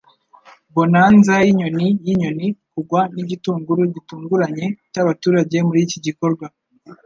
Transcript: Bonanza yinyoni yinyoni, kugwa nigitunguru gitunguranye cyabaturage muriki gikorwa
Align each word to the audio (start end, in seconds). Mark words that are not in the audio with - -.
Bonanza 0.73 1.33
yinyoni 1.45 1.87
yinyoni, 2.05 2.47
kugwa 2.73 3.01
nigitunguru 3.13 3.81
gitunguranye 3.95 4.65
cyabaturage 4.91 5.57
muriki 5.67 5.97
gikorwa 6.05 6.45